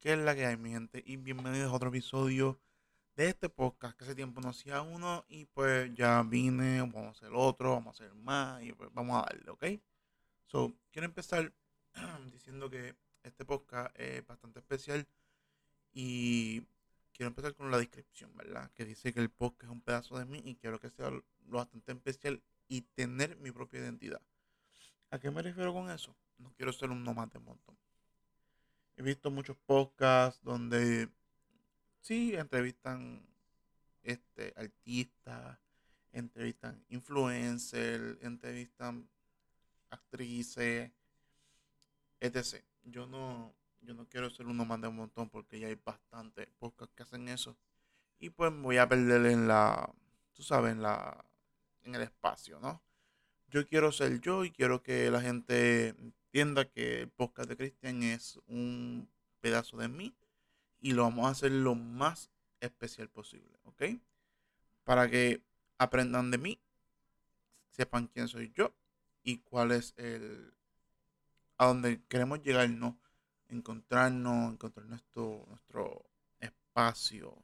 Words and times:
¿Qué 0.00 0.14
es 0.14 0.18
la 0.18 0.34
que 0.34 0.46
hay, 0.46 0.56
mi 0.56 0.70
gente? 0.70 1.02
Y 1.04 1.18
bienvenidos 1.18 1.70
a 1.70 1.74
otro 1.74 1.90
episodio 1.90 2.58
de 3.16 3.28
este 3.28 3.50
podcast 3.50 3.98
que 3.98 4.04
hace 4.04 4.14
tiempo 4.14 4.40
no 4.40 4.48
hacía 4.48 4.80
uno 4.80 5.26
y 5.28 5.44
pues 5.44 5.92
ya 5.94 6.22
vine, 6.22 6.80
vamos 6.80 7.08
a 7.08 7.10
hacer 7.10 7.32
otro, 7.34 7.72
vamos 7.72 8.00
a 8.00 8.04
hacer 8.04 8.14
más 8.14 8.62
y 8.62 8.72
pues 8.72 8.88
vamos 8.94 9.18
a 9.18 9.26
darle, 9.26 9.50
¿ok? 9.50 9.64
So, 10.46 10.72
quiero 10.90 11.04
empezar 11.04 11.52
diciendo 12.32 12.70
que 12.70 12.96
este 13.24 13.44
podcast 13.44 13.94
es 14.00 14.26
bastante 14.26 14.60
especial 14.60 15.06
y 15.92 16.62
quiero 17.12 17.28
empezar 17.28 17.54
con 17.54 17.70
la 17.70 17.76
descripción, 17.76 18.34
¿verdad? 18.38 18.70
Que 18.72 18.86
dice 18.86 19.12
que 19.12 19.20
el 19.20 19.28
podcast 19.28 19.64
es 19.64 19.70
un 19.70 19.82
pedazo 19.82 20.18
de 20.18 20.24
mí 20.24 20.40
y 20.42 20.54
quiero 20.54 20.80
que 20.80 20.88
sea 20.88 21.10
lo 21.10 21.22
bastante 21.46 21.92
especial 21.92 22.42
y 22.68 22.80
tener 22.80 23.36
mi 23.36 23.50
propia 23.50 23.80
identidad. 23.80 24.22
¿A 25.10 25.18
qué 25.18 25.30
me 25.30 25.42
refiero 25.42 25.74
con 25.74 25.90
eso? 25.90 26.16
No 26.38 26.54
quiero 26.54 26.72
ser 26.72 26.88
un 26.88 27.04
nomás 27.04 27.30
de 27.30 27.38
montón 27.38 27.76
he 29.00 29.02
visto 29.02 29.30
muchos 29.30 29.56
podcasts 29.56 30.38
donde 30.44 31.08
sí 32.02 32.34
entrevistan 32.36 33.26
este 34.02 34.52
artistas, 34.54 35.58
entrevistan 36.12 36.84
influencers, 36.90 38.22
entrevistan 38.22 39.08
actrices, 39.88 40.92
etc. 42.20 42.62
Yo 42.84 43.06
no, 43.06 43.54
yo 43.80 43.94
no 43.94 44.06
quiero 44.06 44.28
ser 44.28 44.46
uno 44.46 44.66
más 44.66 44.78
de 44.82 44.88
un 44.88 44.96
montón 44.96 45.30
porque 45.30 45.58
ya 45.58 45.68
hay 45.68 45.80
bastantes 45.82 46.46
podcasts 46.58 46.94
que 46.94 47.02
hacen 47.02 47.26
eso. 47.28 47.56
Y 48.18 48.28
pues 48.28 48.52
voy 48.54 48.76
a 48.76 48.86
perder 48.86 49.24
en 49.24 49.48
la, 49.48 49.90
tú 50.34 50.42
sabes, 50.42 50.72
en 50.72 50.82
la, 50.82 51.24
en 51.84 51.94
el 51.94 52.02
espacio, 52.02 52.60
¿no? 52.60 52.82
Yo 53.50 53.66
quiero 53.66 53.90
ser 53.90 54.20
yo 54.20 54.44
y 54.44 54.52
quiero 54.52 54.80
que 54.82 55.10
la 55.10 55.20
gente 55.20 55.88
entienda 55.88 56.66
que 56.66 57.02
el 57.02 57.08
podcast 57.08 57.48
de 57.48 57.56
Cristian 57.56 58.04
es 58.04 58.38
un 58.46 59.08
pedazo 59.40 59.76
de 59.78 59.88
mí 59.88 60.14
y 60.80 60.92
lo 60.92 61.02
vamos 61.02 61.26
a 61.26 61.30
hacer 61.30 61.50
lo 61.50 61.74
más 61.74 62.30
especial 62.60 63.08
posible, 63.08 63.58
¿ok? 63.64 63.82
Para 64.84 65.10
que 65.10 65.42
aprendan 65.78 66.30
de 66.30 66.38
mí, 66.38 66.60
sepan 67.70 68.06
quién 68.06 68.28
soy 68.28 68.52
yo 68.54 68.72
y 69.24 69.38
cuál 69.38 69.72
es 69.72 69.94
el 69.96 70.52
a 71.58 71.66
dónde 71.66 72.00
queremos 72.08 72.40
llegar, 72.42 72.70
¿no? 72.70 72.96
Encontrarnos, 73.48 74.52
encontrar 74.52 74.86
nuestro, 74.86 75.44
nuestro 75.48 76.06
espacio 76.38 77.36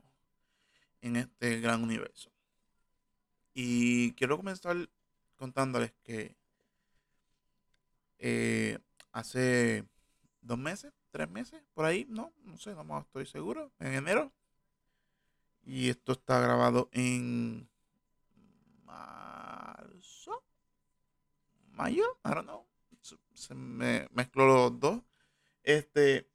en 1.00 1.16
este 1.16 1.60
gran 1.60 1.82
universo. 1.82 2.30
Y 3.52 4.12
quiero 4.12 4.36
comenzar 4.36 4.88
contándoles 5.36 5.92
que 6.02 6.36
eh, 8.18 8.78
hace 9.12 9.84
dos 10.40 10.58
meses, 10.58 10.92
tres 11.10 11.28
meses, 11.28 11.62
por 11.74 11.84
ahí, 11.84 12.06
no, 12.08 12.32
no 12.44 12.56
sé, 12.56 12.74
no 12.74 12.98
estoy 13.00 13.26
seguro, 13.26 13.72
en 13.78 13.94
enero. 13.94 14.32
Y 15.64 15.88
esto 15.88 16.12
está 16.12 16.40
grabado 16.40 16.88
en 16.92 17.68
marzo, 18.84 20.42
mayo, 21.72 22.04
I 22.24 22.28
don't 22.30 22.44
know. 22.44 22.66
Se 23.34 23.54
me 23.54 24.08
mezcló 24.12 24.46
los 24.46 24.80
dos. 24.80 25.02
Este 25.62 26.28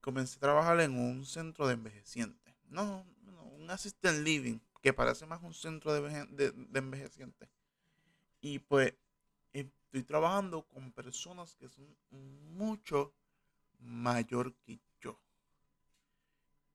comencé 0.00 0.36
a 0.36 0.40
trabajar 0.40 0.80
en 0.80 0.98
un 0.98 1.24
centro 1.24 1.66
de 1.66 1.74
envejecientes. 1.74 2.54
No, 2.68 3.06
no 3.22 3.42
un 3.44 3.70
assistant 3.70 4.18
living, 4.18 4.58
que 4.84 4.92
parece 4.92 5.24
más 5.24 5.42
un 5.42 5.54
centro 5.54 5.94
de, 5.94 6.52
de 6.52 6.78
envejecientes. 6.78 7.48
Y 8.42 8.58
pues 8.58 8.92
estoy 9.54 10.02
trabajando 10.02 10.68
con 10.68 10.92
personas 10.92 11.56
que 11.56 11.70
son 11.70 11.96
mucho 12.10 13.14
mayor 13.78 14.54
que 14.66 14.78
yo. 15.00 15.18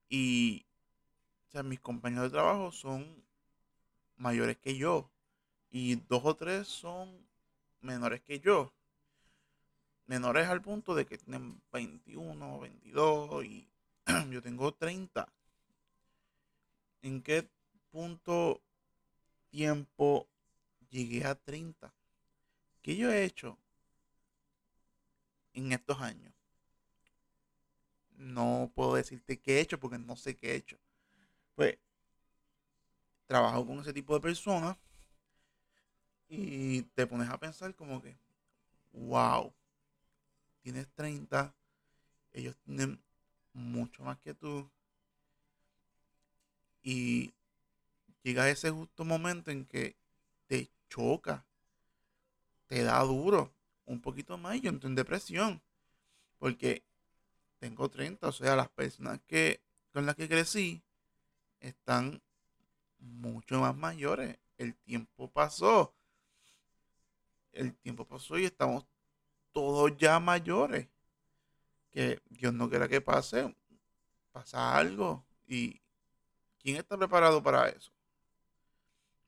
Y 0.10 0.66
o 1.48 1.52
sea, 1.52 1.62
mis 1.62 1.80
compañeros 1.80 2.32
de 2.32 2.38
trabajo 2.38 2.72
son 2.72 3.24
mayores 4.18 4.58
que 4.58 4.76
yo. 4.76 5.12
Y 5.70 5.98
dos 6.08 6.22
o 6.24 6.36
tres 6.36 6.68
son 6.68 7.16
menores 7.82 8.22
que 8.22 8.40
yo. 8.40 8.74
Menores 10.08 10.48
al 10.48 10.64
punto 10.64 10.96
de 10.96 11.06
que 11.06 11.20
tienen 11.20 11.62
21, 11.72 12.60
22 12.60 13.46
y 13.46 13.70
yo 14.32 14.42
tengo 14.42 14.74
30. 14.74 15.32
¿En 17.04 17.22
qué 17.22 17.48
punto 17.92 18.62
tiempo 19.50 20.28
llegué 20.90 21.26
a 21.26 21.36
30. 21.36 21.94
¿Qué 22.82 22.96
yo 22.96 23.12
he 23.12 23.24
hecho 23.24 23.58
en 25.54 25.72
estos 25.72 26.00
años? 26.00 26.34
No 28.18 28.72
puedo 28.76 28.96
decirte 28.96 29.40
qué 29.40 29.58
he 29.58 29.62
hecho 29.62 29.80
porque 29.80 29.98
no 29.98 30.16
sé 30.16 30.36
qué 30.36 30.52
he 30.52 30.56
hecho. 30.56 30.78
Pues 31.56 31.78
trabajo 33.28 33.66
con 33.66 33.80
ese 33.80 33.94
tipo 33.94 34.14
de 34.14 34.22
personas 34.22 34.78
y 36.28 36.82
te 36.82 37.08
pones 37.08 37.30
a 37.30 37.40
pensar 37.40 37.76
como 37.76 38.02
que, 38.02 38.18
wow, 38.92 39.54
tienes 40.62 40.88
30, 40.94 41.54
ellos 42.34 42.56
tienen 42.64 43.00
mucho 43.54 44.04
más 44.04 44.18
que 44.20 44.34
tú. 44.34 44.70
Y 46.84 47.34
llega 48.24 48.50
ese 48.50 48.70
justo 48.70 49.06
momento 49.06 49.52
en 49.52 49.66
que 49.66 49.96
te 50.48 50.70
choca, 50.90 51.46
te 52.68 52.84
da 52.84 53.00
duro, 53.04 53.52
un 53.86 54.02
poquito 54.02 54.38
más. 54.38 54.60
Yo 54.62 54.70
entro 54.70 54.90
en 54.90 54.96
depresión, 54.96 55.62
porque 56.38 56.84
tengo 57.60 57.90
30, 57.90 58.28
o 58.28 58.32
sea, 58.32 58.56
las 58.56 58.70
personas 58.70 59.20
que 59.28 59.62
con 59.92 60.06
las 60.06 60.16
que 60.16 60.30
crecí 60.30 60.82
están 61.60 62.22
mucho 63.00 63.60
más 63.60 63.76
mayores. 63.76 64.38
El 64.58 64.76
tiempo 64.76 65.30
pasó. 65.30 65.94
El 67.52 67.76
tiempo 67.76 68.06
pasó 68.06 68.38
y 68.38 68.46
estamos 68.46 68.86
todos 69.52 69.98
ya 69.98 70.20
mayores. 70.20 70.88
Que 71.92 72.22
Dios 72.30 72.54
no 72.54 72.70
quiera 72.70 72.88
que 72.88 73.02
pase. 73.02 73.56
Pasa 74.32 74.76
algo. 74.76 75.26
¿Y 75.48 75.82
quién 76.60 76.78
está 76.78 76.98
preparado 76.98 77.42
para 77.42 77.68
eso? 77.70 77.92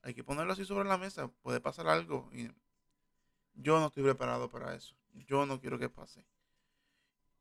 Hay 0.02 0.14
que 0.14 0.24
ponerlo 0.24 0.52
así 0.52 0.64
sobre 0.64 0.88
la 0.88 0.98
mesa. 0.98 1.28
Puede 1.42 1.60
pasar 1.60 1.86
algo. 1.86 2.28
Y 2.32 2.50
yo 3.54 3.78
no 3.78 3.86
estoy 3.86 4.02
preparado 4.02 4.50
para 4.50 4.74
eso. 4.74 4.94
Yo 5.26 5.46
no 5.46 5.60
quiero 5.60 5.78
que 5.78 5.88
pase. 5.88 6.24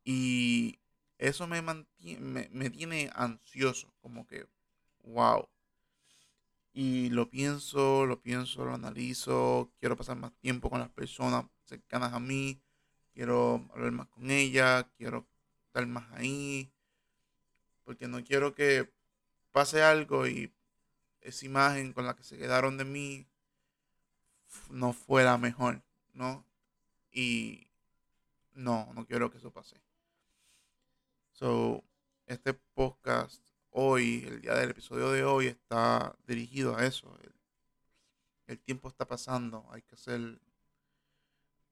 Y 0.03 0.79
eso 1.17 1.47
me, 1.47 1.61
mantiene, 1.61 2.49
me, 2.51 2.69
tiene 2.69 3.09
ansioso. 3.16 3.91
Como 4.01 4.27
que, 4.27 4.45
wow. 5.03 5.47
Y 6.73 7.09
lo 7.09 7.29
pienso, 7.29 8.05
lo 8.05 8.22
pienso, 8.22 8.63
lo 8.63 8.75
analizo. 8.75 9.72
Quiero 9.79 9.97
pasar 9.97 10.17
más 10.17 10.31
tiempo 10.39 10.69
con 10.69 10.79
las 10.79 10.89
personas 10.89 11.45
cercanas 11.66 12.13
a 12.13 12.19
mí. 12.19 12.61
Quiero 13.13 13.67
hablar 13.73 13.91
más 13.91 14.07
con 14.07 14.29
ellas. 14.29 14.85
Quiero 14.97 15.28
estar 15.67 15.85
más 15.88 16.11
ahí. 16.13 16.72
Porque 17.83 18.07
no 18.07 18.23
quiero 18.23 18.53
que 18.53 18.91
pase 19.51 19.81
algo 19.81 20.28
y 20.28 20.53
esa 21.21 21.45
imagen 21.45 21.93
con 21.93 22.05
la 22.05 22.15
que 22.15 22.23
se 22.23 22.37
quedaron 22.37 22.77
de 22.77 22.85
mí 22.85 23.27
no 24.69 24.93
fue 24.93 25.23
la 25.23 25.37
mejor, 25.37 25.81
¿no? 26.13 26.45
Y 27.11 27.67
no, 28.53 28.91
no 28.93 29.05
quiero 29.05 29.31
que 29.31 29.37
eso 29.37 29.51
pase. 29.51 29.81
So, 31.31 31.83
este 32.27 32.53
podcast 32.53 33.41
hoy, 33.71 34.25
el 34.27 34.41
día 34.41 34.55
del 34.55 34.71
episodio 34.71 35.11
de 35.11 35.23
hoy, 35.23 35.47
está 35.47 36.15
dirigido 36.27 36.75
a 36.75 36.85
eso. 36.85 37.17
El, 37.23 37.33
el 38.47 38.59
tiempo 38.59 38.89
está 38.89 39.07
pasando, 39.07 39.65
hay 39.71 39.81
que 39.81 39.95
hacer, 39.95 40.39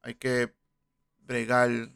hay 0.02 0.16
que 0.16 0.54
bregar 1.20 1.92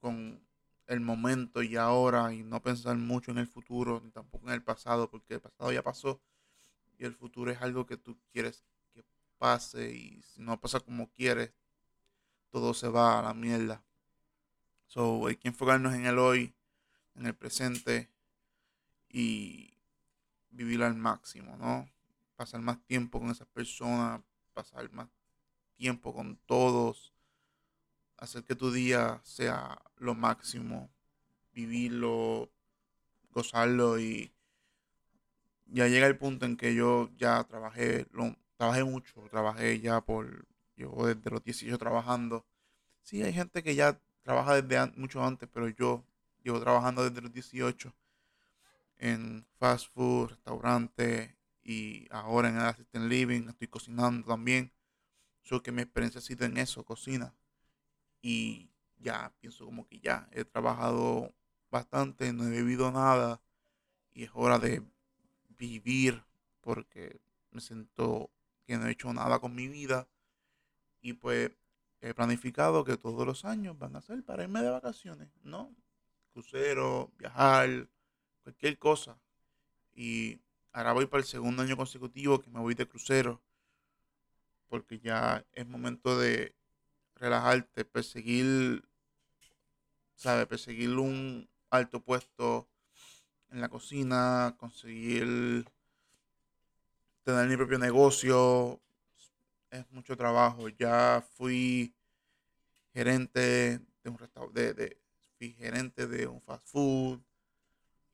con 0.00 0.40
el 0.86 1.00
momento 1.00 1.62
y 1.62 1.76
ahora 1.76 2.34
y 2.34 2.42
no 2.42 2.60
pensar 2.60 2.96
mucho 2.96 3.30
en 3.30 3.38
el 3.38 3.46
futuro 3.46 4.00
ni 4.04 4.10
tampoco 4.10 4.46
en 4.48 4.54
el 4.54 4.62
pasado, 4.62 5.10
porque 5.10 5.34
el 5.34 5.40
pasado 5.40 5.72
ya 5.72 5.82
pasó 5.82 6.20
y 6.98 7.04
el 7.04 7.14
futuro 7.14 7.50
es 7.50 7.60
algo 7.62 7.86
que 7.86 7.96
tú 7.96 8.16
quieres 8.32 8.64
que 8.92 9.04
pase 9.38 9.90
y 9.90 10.22
si 10.22 10.42
no 10.42 10.60
pasa 10.60 10.80
como 10.80 11.10
quieres, 11.10 11.52
todo 12.50 12.74
se 12.74 12.88
va 12.88 13.18
a 13.18 13.22
la 13.22 13.34
mierda. 13.34 13.82
So, 14.86 15.26
hay 15.26 15.36
que 15.36 15.48
enfocarnos 15.48 15.94
en 15.94 16.06
el 16.06 16.18
hoy, 16.18 16.54
en 17.16 17.26
el 17.26 17.34
presente 17.34 18.08
y 19.08 19.74
vivir 20.50 20.82
al 20.82 20.94
máximo, 20.94 21.56
¿no? 21.56 21.88
Pasar 22.36 22.60
más 22.60 22.80
tiempo 22.84 23.18
con 23.20 23.30
esas 23.30 23.48
personas, 23.48 24.20
pasar 24.52 24.90
más 24.92 25.08
tiempo 25.76 26.14
con 26.14 26.36
todos, 26.46 27.12
hacer 28.16 28.44
que 28.44 28.54
tu 28.54 28.72
día 28.72 29.20
sea 29.24 29.80
lo 29.96 30.14
máximo, 30.14 30.90
vivirlo, 31.52 32.50
gozarlo 33.30 33.98
y 33.98 34.33
ya 35.66 35.88
llega 35.88 36.06
el 36.06 36.18
punto 36.18 36.46
en 36.46 36.56
que 36.56 36.74
yo 36.74 37.10
ya 37.16 37.44
trabajé, 37.44 38.06
lo, 38.12 38.36
trabajé 38.56 38.84
mucho, 38.84 39.14
trabajé 39.30 39.80
ya 39.80 40.00
por, 40.00 40.46
llevo 40.76 41.06
desde 41.06 41.30
los 41.30 41.42
18 41.44 41.78
trabajando. 41.78 42.46
Sí, 43.02 43.22
hay 43.22 43.32
gente 43.32 43.62
que 43.62 43.74
ya 43.74 44.00
trabaja 44.22 44.60
desde 44.60 44.92
mucho 44.98 45.24
antes, 45.24 45.48
pero 45.52 45.68
yo 45.68 46.04
llevo 46.42 46.60
trabajando 46.60 47.08
desde 47.08 47.22
los 47.22 47.32
18 47.32 47.94
en 48.98 49.46
fast 49.58 49.92
food, 49.92 50.30
restaurante 50.30 51.36
y 51.62 52.06
ahora 52.10 52.48
en 52.48 52.56
el 52.56 52.62
assistant 52.62 53.06
living, 53.06 53.48
estoy 53.48 53.68
cocinando 53.68 54.26
también. 54.26 54.72
So 55.42 55.62
que 55.62 55.72
mi 55.72 55.82
experiencia 55.82 56.20
ha 56.20 56.22
sido 56.22 56.46
en 56.46 56.56
eso, 56.56 56.84
cocina. 56.84 57.34
Y 58.22 58.70
ya 58.98 59.32
pienso 59.40 59.66
como 59.66 59.86
que 59.86 60.00
ya 60.00 60.28
he 60.32 60.44
trabajado 60.44 61.34
bastante, 61.70 62.32
no 62.32 62.44
he 62.44 62.50
vivido 62.50 62.90
nada 62.92 63.42
y 64.12 64.24
es 64.24 64.30
hora 64.34 64.58
de 64.58 64.82
vivir 65.58 66.22
porque 66.60 67.20
me 67.50 67.60
siento 67.60 68.30
que 68.66 68.76
no 68.76 68.86
he 68.86 68.92
hecho 68.92 69.12
nada 69.12 69.38
con 69.38 69.54
mi 69.54 69.68
vida 69.68 70.08
y 71.00 71.12
pues 71.14 71.50
he 72.00 72.14
planificado 72.14 72.84
que 72.84 72.96
todos 72.96 73.26
los 73.26 73.44
años 73.44 73.78
van 73.78 73.96
a 73.96 74.00
ser 74.00 74.22
para 74.24 74.42
irme 74.42 74.62
de 74.62 74.70
vacaciones, 74.70 75.28
¿no? 75.42 75.74
Crucero, 76.32 77.12
viajar, 77.18 77.88
cualquier 78.42 78.78
cosa. 78.78 79.18
Y 79.94 80.38
ahora 80.72 80.92
voy 80.92 81.06
para 81.06 81.22
el 81.22 81.26
segundo 81.26 81.62
año 81.62 81.76
consecutivo 81.76 82.40
que 82.40 82.50
me 82.50 82.60
voy 82.60 82.74
de 82.74 82.88
crucero 82.88 83.40
porque 84.68 84.98
ya 84.98 85.46
es 85.52 85.66
momento 85.68 86.18
de 86.18 86.52
relajarte, 87.14 87.84
perseguir, 87.84 88.82
¿sabes? 90.16 90.46
Perseguir 90.46 90.98
un 90.98 91.48
alto 91.70 92.00
puesto 92.00 92.68
en 93.54 93.60
la 93.60 93.68
cocina, 93.68 94.56
conseguir 94.58 95.64
tener 97.22 97.48
mi 97.48 97.56
propio 97.56 97.78
negocio. 97.78 98.80
Es 99.70 99.90
mucho 99.92 100.16
trabajo. 100.16 100.68
Ya 100.68 101.24
fui 101.36 101.94
gerente 102.92 103.80
de 104.02 104.10
un 104.10 104.18
restaurante, 104.18 104.74
de, 104.74 104.98
fui 105.38 105.52
gerente 105.52 106.06
de 106.06 106.26
un 106.26 106.40
fast 106.42 106.66
food 106.66 107.20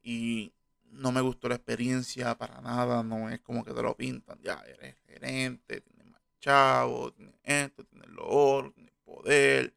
y 0.03 0.53
no 0.91 1.11
me 1.13 1.21
gustó 1.21 1.49
la 1.49 1.55
experiencia 1.57 2.37
para 2.37 2.61
nada. 2.61 3.03
No 3.03 3.31
es 3.31 3.41
como 3.41 3.65
que 3.65 3.73
te 3.73 3.83
lo 3.83 3.97
pintan. 3.97 4.39
Ya 4.43 4.63
eres 4.67 4.97
gerente, 5.07 5.81
tienes 5.81 6.07
más 6.07 6.23
chavo, 6.39 7.13
tienes 7.13 7.35
esto, 7.43 7.85
tienes 7.85 8.11
lo 8.11 8.29
otro, 8.29 8.73
tienes 8.73 8.95
poder. 9.05 9.75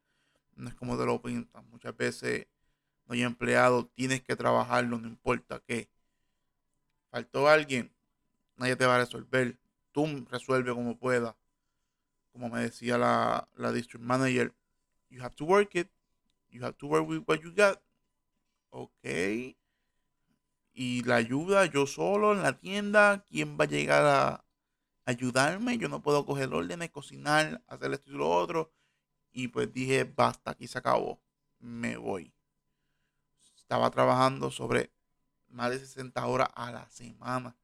No 0.56 0.68
es 0.68 0.74
como 0.74 0.98
te 0.98 1.06
lo 1.06 1.22
pintan. 1.22 1.68
Muchas 1.70 1.96
veces 1.96 2.46
no 3.06 3.14
hay 3.14 3.22
empleado, 3.22 3.86
tienes 3.86 4.22
que 4.22 4.36
trabajarlo, 4.36 4.98
no 4.98 5.08
importa 5.08 5.60
qué. 5.66 5.88
Faltó 7.10 7.48
alguien, 7.48 7.92
nadie 8.56 8.76
te 8.76 8.86
va 8.86 8.96
a 8.96 8.98
resolver. 8.98 9.58
Tú 9.92 10.26
resuelve 10.30 10.72
como 10.72 10.98
puedas. 10.98 11.34
Como 12.32 12.48
me 12.48 12.62
decía 12.62 12.98
la, 12.98 13.48
la 13.54 13.70
district 13.70 14.04
manager, 14.04 14.52
you 15.08 15.22
have 15.22 15.36
to 15.36 15.44
work 15.44 15.74
it. 15.76 15.88
You 16.50 16.64
have 16.64 16.76
to 16.78 16.86
work 16.86 17.08
with 17.08 17.22
what 17.26 17.40
you 17.40 17.52
got. 17.54 17.80
Ok. 18.70 19.04
Y 20.72 21.02
la 21.04 21.16
ayuda 21.16 21.66
yo 21.66 21.86
solo 21.86 22.32
en 22.32 22.42
la 22.42 22.58
tienda. 22.58 23.24
¿Quién 23.28 23.56
va 23.58 23.64
a 23.64 23.68
llegar 23.68 24.04
a 24.04 24.44
ayudarme? 25.04 25.78
Yo 25.78 25.88
no 25.88 26.02
puedo 26.02 26.26
coger 26.26 26.52
órdenes, 26.52 26.90
cocinar, 26.90 27.62
hacer 27.68 27.92
esto 27.92 28.10
y 28.10 28.14
lo 28.14 28.28
otro. 28.28 28.72
Y 29.32 29.48
pues 29.48 29.72
dije, 29.72 30.02
basta, 30.04 30.50
aquí 30.50 30.66
se 30.66 30.78
acabó. 30.78 31.20
Me 31.60 31.96
voy. 31.96 32.33
Estaba 33.74 33.90
trabajando 33.90 34.52
sobre 34.52 34.92
más 35.48 35.68
de 35.68 35.80
60 35.80 36.24
horas 36.28 36.48
a 36.54 36.70
la 36.70 36.88
semana. 36.90 37.56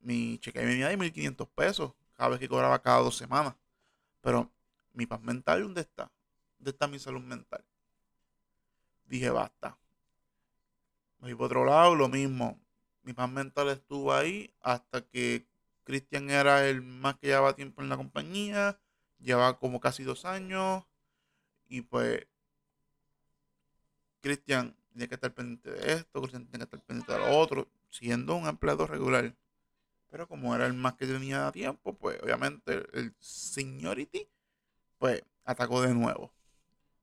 Mi 0.00 0.38
cheque 0.38 0.64
venía 0.64 0.88
de 0.88 0.96
1500 0.96 1.48
pesos 1.48 1.92
cada 2.14 2.30
vez 2.30 2.40
que 2.40 2.48
cobraba 2.48 2.80
cada 2.80 3.00
dos 3.00 3.14
semanas. 3.14 3.54
Pero 4.22 4.50
mi 4.94 5.04
paz 5.04 5.20
mental, 5.20 5.64
¿dónde 5.64 5.82
está? 5.82 6.10
¿Dónde 6.56 6.70
está 6.70 6.88
mi 6.88 6.98
salud 6.98 7.20
mental? 7.20 7.62
Dije, 9.04 9.28
basta. 9.28 9.76
Fui 11.20 11.34
por 11.34 11.44
otro 11.44 11.66
lado, 11.66 11.94
lo 11.94 12.08
mismo. 12.08 12.58
Mi 13.02 13.12
paz 13.12 13.28
mental 13.28 13.68
estuvo 13.68 14.14
ahí 14.14 14.54
hasta 14.62 15.02
que 15.02 15.46
Cristian 15.84 16.30
era 16.30 16.66
el 16.66 16.80
más 16.80 17.16
que 17.16 17.26
llevaba 17.26 17.54
tiempo 17.54 17.82
en 17.82 17.90
la 17.90 17.98
compañía. 17.98 18.80
Llevaba 19.18 19.58
como 19.58 19.78
casi 19.78 20.04
dos 20.04 20.24
años. 20.24 20.84
Y 21.68 21.82
pues, 21.82 22.26
Cristian 24.22 24.74
tenía 24.92 25.08
que 25.08 25.14
estar 25.14 25.32
pendiente 25.34 25.70
de 25.70 25.92
esto, 25.94 26.20
Cristian 26.20 26.46
tenía 26.46 26.66
que 26.66 26.76
estar 26.76 26.86
pendiente 26.86 27.12
de 27.12 27.18
lo 27.18 27.38
otro, 27.38 27.68
siendo 27.90 28.36
un 28.36 28.46
empleado 28.46 28.86
regular. 28.86 29.34
Pero 30.10 30.28
como 30.28 30.54
era 30.54 30.66
el 30.66 30.74
más 30.74 30.94
que 30.94 31.06
tenía 31.06 31.50
tiempo, 31.52 31.94
pues 31.94 32.20
obviamente 32.22 32.84
el 32.92 33.14
seniority, 33.18 34.28
pues 34.98 35.22
atacó 35.44 35.82
de 35.82 35.94
nuevo. 35.94 36.32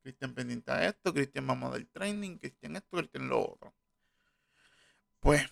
Cristian 0.02 0.34
pendiente 0.34 0.72
a 0.72 0.88
esto, 0.88 1.14
Cristian 1.14 1.46
vamos 1.48 1.74
del 1.74 1.88
training, 1.88 2.38
Cristian 2.38 2.76
esto, 2.76 2.98
Cristian 2.98 3.28
lo 3.28 3.52
otro. 3.52 3.74
Pues 5.20 5.44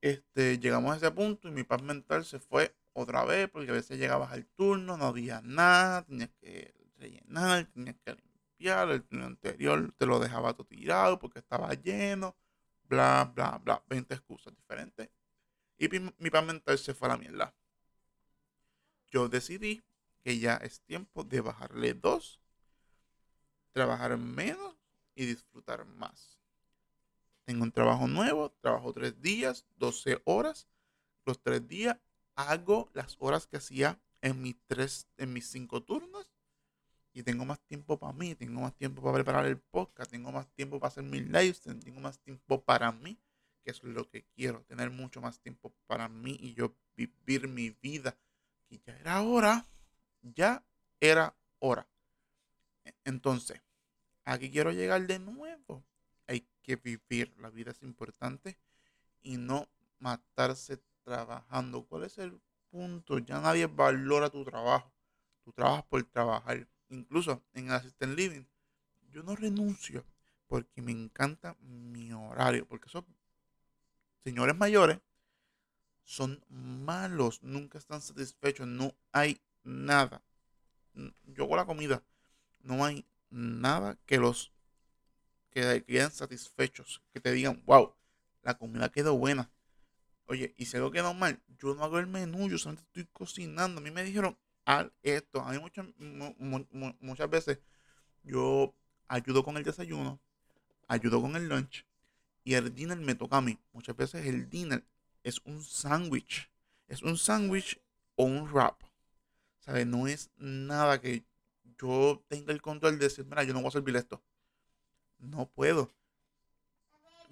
este, 0.00 0.58
llegamos 0.58 0.92
a 0.92 0.96
ese 0.96 1.10
punto 1.10 1.48
y 1.48 1.52
mi 1.52 1.64
paz 1.64 1.82
mental 1.82 2.24
se 2.24 2.38
fue 2.38 2.74
otra 2.92 3.24
vez, 3.24 3.48
porque 3.48 3.70
a 3.70 3.74
veces 3.74 3.98
llegabas 3.98 4.32
al 4.32 4.46
turno, 4.46 4.96
no 4.96 5.06
había 5.06 5.40
nada, 5.42 6.02
tenías 6.02 6.30
que 6.40 6.74
rellenar, 6.98 7.66
tenías 7.66 7.96
que 8.04 8.16
limpiar, 8.58 8.90
el 8.90 9.04
turno 9.04 9.26
anterior 9.26 9.94
te 9.96 10.06
lo 10.06 10.18
dejaba 10.18 10.54
todo 10.54 10.66
tirado 10.66 11.18
porque 11.18 11.38
estaba 11.38 11.72
lleno, 11.74 12.36
bla, 12.84 13.30
bla, 13.34 13.58
bla, 13.58 13.82
20 13.88 14.14
excusas 14.14 14.54
diferentes 14.56 15.10
y 15.78 15.88
mi, 15.88 16.30
pan 16.30 16.46
mental 16.46 16.78
se 16.78 16.94
fue 16.94 17.08
a 17.08 17.12
la 17.12 17.18
mierda. 17.18 17.54
Yo 19.08 19.28
decidí 19.28 19.82
que 20.22 20.38
ya 20.38 20.56
es 20.56 20.80
tiempo 20.80 21.22
de 21.22 21.40
bajarle 21.40 21.94
dos, 21.94 22.40
trabajar 23.72 24.16
menos 24.16 24.74
y 25.14 25.26
disfrutar 25.26 25.84
más. 25.84 26.38
Tengo 27.44 27.62
un 27.62 27.72
trabajo 27.72 28.08
nuevo, 28.08 28.50
trabajo 28.60 28.92
tres 28.92 29.20
días, 29.20 29.66
12 29.76 30.20
horas. 30.24 30.66
Los 31.24 31.40
tres 31.42 31.66
días 31.68 31.98
hago 32.34 32.90
las 32.92 33.16
horas 33.20 33.46
que 33.46 33.58
hacía 33.58 34.00
en 34.20 34.42
mis 34.42 34.56
tres, 34.66 35.06
en 35.16 35.32
mis 35.32 35.48
cinco 35.48 35.82
turnos. 35.82 36.35
Y 37.16 37.22
tengo 37.22 37.46
más 37.46 37.58
tiempo 37.60 37.98
para 37.98 38.12
mí, 38.12 38.34
tengo 38.34 38.60
más 38.60 38.76
tiempo 38.76 39.00
para 39.00 39.14
preparar 39.14 39.46
el 39.46 39.58
podcast, 39.58 40.10
tengo 40.10 40.30
más 40.30 40.46
tiempo 40.52 40.78
para 40.78 40.88
hacer 40.88 41.04
mis 41.04 41.22
lives, 41.22 41.62
tengo 41.62 41.98
más 41.98 42.18
tiempo 42.18 42.62
para 42.62 42.92
mí 42.92 43.18
que 43.64 43.70
es 43.70 43.82
lo 43.82 44.06
que 44.08 44.22
quiero, 44.36 44.62
tener 44.64 44.90
mucho 44.90 45.22
más 45.22 45.40
tiempo 45.40 45.74
para 45.88 46.08
mí 46.08 46.36
y 46.38 46.52
yo 46.52 46.76
vivir 46.94 47.48
mi 47.48 47.70
vida. 47.70 48.16
Y 48.68 48.78
ya 48.78 48.96
era 48.98 49.22
hora, 49.22 49.66
ya 50.20 50.62
era 51.00 51.34
hora. 51.58 51.88
E, 52.84 52.94
entonces, 53.04 53.60
aquí 54.24 54.52
quiero 54.52 54.70
llegar 54.70 55.04
de 55.06 55.18
nuevo. 55.18 55.82
Hay 56.28 56.46
que 56.62 56.76
vivir, 56.76 57.34
la 57.38 57.50
vida 57.50 57.72
es 57.72 57.82
importante 57.82 58.56
y 59.22 59.36
no 59.36 59.66
matarse 59.98 60.80
trabajando. 61.02 61.86
¿Cuál 61.86 62.04
es 62.04 62.18
el 62.18 62.38
punto? 62.70 63.18
Ya 63.18 63.40
nadie 63.40 63.66
valora 63.66 64.28
tu 64.28 64.44
trabajo. 64.44 64.92
Tu 65.42 65.52
trabajas 65.52 65.86
por 65.86 66.04
trabajar. 66.04 66.68
Incluso 66.88 67.42
en 67.54 67.70
Assistant 67.70 68.16
Living, 68.16 68.44
yo 69.10 69.22
no 69.22 69.34
renuncio 69.34 70.04
porque 70.46 70.82
me 70.82 70.92
encanta 70.92 71.56
mi 71.60 72.12
horario, 72.12 72.66
porque 72.66 72.88
eso 72.88 73.04
señores 74.24 74.56
mayores 74.56 74.98
son 76.04 76.44
malos, 76.48 77.42
nunca 77.42 77.78
están 77.78 78.00
satisfechos, 78.00 78.66
no 78.66 78.94
hay 79.12 79.40
nada. 79.64 80.22
Yo 81.24 81.44
hago 81.44 81.56
la 81.56 81.66
comida, 81.66 82.02
no 82.60 82.84
hay 82.84 83.04
nada 83.30 83.98
que 84.06 84.18
los 84.18 84.52
que 85.50 85.84
queden 85.84 86.10
satisfechos, 86.10 87.02
que 87.12 87.20
te 87.20 87.32
digan, 87.32 87.62
wow, 87.66 87.94
la 88.42 88.56
comida 88.56 88.90
quedó 88.90 89.16
buena. 89.16 89.50
Oye, 90.26 90.54
y 90.56 90.66
si 90.66 90.76
algo 90.76 90.90
quedó 90.90 91.14
mal, 91.14 91.40
yo 91.58 91.74
no 91.74 91.84
hago 91.84 91.98
el 91.98 92.06
menú, 92.06 92.48
yo 92.48 92.58
solamente 92.58 92.84
estoy 92.86 93.06
cocinando. 93.12 93.80
A 93.80 93.82
mí 93.82 93.90
me 93.90 94.04
dijeron, 94.04 94.38
haz 94.66 94.90
esto. 95.02 95.40
A 95.40 95.52
mí 95.52 95.58
muchas, 95.58 95.86
muchas 97.00 97.30
veces 97.30 97.58
yo 98.22 98.74
ayudo 99.08 99.42
con 99.42 99.56
el 99.56 99.62
desayuno, 99.62 100.20
ayudo 100.88 101.22
con 101.22 101.36
el 101.36 101.48
lunch, 101.48 101.86
y 102.44 102.54
el 102.54 102.74
dinner 102.74 102.98
me 102.98 103.14
toca 103.14 103.38
a 103.38 103.40
mí. 103.40 103.58
Muchas 103.72 103.96
veces 103.96 104.26
el 104.26 104.50
dinner 104.50 104.84
es 105.22 105.40
un 105.44 105.62
sándwich. 105.62 106.50
Es 106.88 107.02
un 107.02 107.16
sándwich 107.16 107.80
o 108.16 108.24
un 108.24 108.52
wrap. 108.52 108.82
¿Sabes? 109.60 109.86
No 109.86 110.06
es 110.06 110.30
nada 110.36 111.00
que 111.00 111.24
yo 111.78 112.22
tenga 112.28 112.52
el 112.52 112.62
control 112.62 112.98
de 112.98 113.06
decir, 113.06 113.24
mira, 113.24 113.42
yo 113.42 113.52
no 113.52 113.60
voy 113.60 113.68
a 113.68 113.72
servir 113.72 113.96
esto. 113.96 114.22
No 115.18 115.48
puedo. 115.48 115.92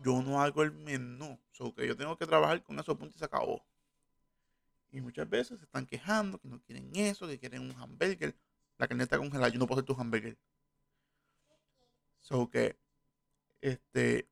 Yo 0.02 0.20
no 0.22 0.42
hago 0.42 0.62
el 0.62 0.72
menú. 0.72 1.38
So 1.52 1.72
que 1.74 1.86
yo 1.86 1.96
tengo 1.96 2.16
que 2.16 2.26
trabajar 2.26 2.62
con 2.64 2.78
esos 2.78 2.96
puntos 2.96 3.16
y 3.16 3.18
se 3.20 3.24
acabó. 3.24 3.64
Y 4.94 5.00
muchas 5.00 5.28
veces 5.28 5.58
se 5.58 5.64
están 5.64 5.86
quejando 5.86 6.38
que 6.38 6.46
no 6.46 6.60
quieren 6.62 6.88
eso, 6.94 7.26
que 7.26 7.40
quieren 7.40 7.62
un 7.62 7.72
hamburger. 7.72 8.36
La 8.78 8.86
carne 8.86 9.08
congelada, 9.08 9.48
yo 9.48 9.58
no 9.58 9.66
puedo 9.66 9.80
hacer 9.80 9.86
tu 9.86 10.00
hamburger. 10.00 10.38
So 12.20 12.48
que, 12.48 12.78
este, 13.60 14.28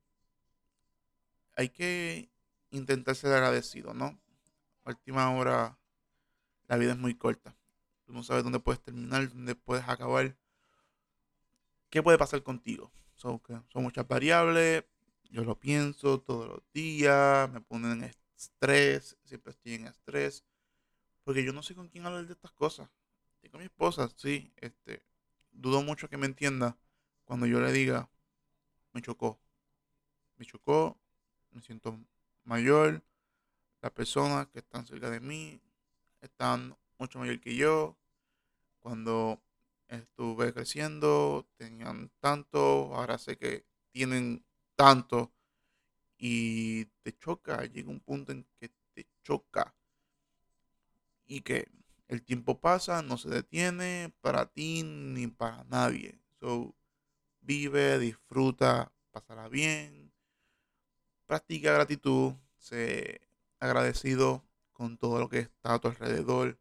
hay 1.57 1.69
que 1.69 2.31
intentar 2.71 3.17
ser 3.17 3.33
agradecido, 3.33 3.93
¿no? 3.93 4.17
Última 4.85 5.35
hora, 5.37 5.77
la 6.69 6.77
vida 6.77 6.93
es 6.93 6.99
muy 6.99 7.17
corta. 7.17 7.57
Tú 8.07 8.13
no 8.13 8.23
sabes 8.23 8.45
dónde 8.45 8.61
puedes 8.61 8.81
terminar, 8.81 9.29
dónde 9.31 9.57
puedes 9.57 9.89
acabar. 9.89 10.37
¿qué 11.91 12.05
puede 12.05 12.19
pasar 12.19 12.45
contigo? 12.45 12.93
Son, 13.17 13.43
son 13.69 13.83
muchas 13.83 14.07
variables, 14.07 14.85
yo 15.25 15.43
lo 15.43 15.59
pienso 15.59 16.21
todos 16.21 16.49
los 16.49 16.63
días, 16.73 17.51
me 17.51 17.61
ponen 17.61 18.05
en 18.05 18.13
estrés, 18.37 19.17
siempre 19.25 19.51
estoy 19.51 19.75
en 19.75 19.89
estrés, 19.89 20.45
porque 21.25 21.45
yo 21.45 21.53
no 21.53 21.63
sé 21.63 21.75
con 21.75 21.89
quién 21.89 22.07
hablar 22.07 22.27
de 22.27 22.33
estas 22.33 22.53
cosas. 22.53 22.89
Estoy 23.35 23.51
con 23.51 23.61
mi 23.61 23.67
esposa, 23.67 24.09
sí, 24.17 24.53
este, 24.57 25.03
dudo 25.51 25.83
mucho 25.83 26.09
que 26.09 26.17
me 26.17 26.27
entienda 26.27 26.77
cuando 27.25 27.47
yo 27.47 27.61
le 27.61 27.73
diga, 27.73 28.09
me 28.93 29.03
chocó, 29.03 29.41
me 30.37 30.45
chocó, 30.45 30.99
me 31.51 31.61
siento 31.63 31.99
mayor, 32.45 33.03
las 33.81 33.93
personas 33.93 34.49
que 34.49 34.61
están 34.61 34.87
cerca 34.87 35.11
de 35.11 35.21
mí 35.21 35.61
están 36.21 36.77
mucho 36.99 37.19
mayor 37.19 37.41
que 37.41 37.57
yo, 37.57 37.97
cuando 38.81 39.41
estuve 39.89 40.53
creciendo 40.53 41.47
tenían 41.57 42.11
tanto, 42.21 42.95
ahora 42.95 43.19
sé 43.19 43.37
que 43.37 43.65
tienen 43.91 44.45
tanto 44.77 45.33
y 46.17 46.85
te 47.03 47.17
choca, 47.19 47.65
llega 47.65 47.91
un 47.91 48.01
punto 48.01 48.33
en 48.33 48.47
que 48.59 48.71
te 48.95 49.07
choca 49.23 49.75
y 51.33 51.41
que 51.41 51.69
el 52.09 52.23
tiempo 52.23 52.61
pasa, 52.61 53.01
no 53.01 53.17
se 53.17 53.31
detiene 53.31 54.13
para 54.21 54.47
ti 54.47 54.83
ni 54.83 55.29
para 55.29 55.65
nadie. 55.65 56.21
So, 56.41 56.75
vive, 57.41 57.99
disfruta, 57.99 58.93
pasará 59.11 59.49
bien, 59.49 60.13
practica 61.27 61.73
gratitud, 61.73 62.35
sé 62.59 63.23
agradecido 63.61 64.45
con 64.73 64.99
todo 64.99 65.19
lo 65.21 65.31
que 65.31 65.39
está 65.39 65.75
a 65.75 65.79
tu 65.79 65.89
alrededor, 65.89 66.59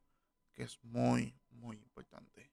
que 0.53 0.63
es 0.63 0.79
muy, 0.83 1.35
muy 1.49 1.75
importante. 1.77 2.49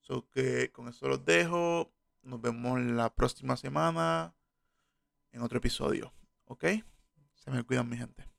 So 0.00 0.28
que 0.28 0.70
con 0.72 0.88
eso 0.88 1.08
los 1.08 1.24
dejo. 1.24 1.92
Nos 2.22 2.40
vemos 2.40 2.80
la 2.80 3.14
próxima 3.14 3.56
semana 3.56 4.34
en 5.30 5.42
otro 5.42 5.58
episodio. 5.58 6.12
¿Ok? 6.44 6.64
Se 7.34 7.50
me 7.50 7.64
cuidan 7.64 7.88
mi 7.88 7.96
gente. 7.96 8.31